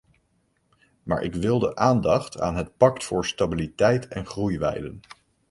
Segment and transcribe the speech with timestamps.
[1.03, 5.01] Maar ik wilde aandacht aan het pact voor stabiliteit en groei wijden.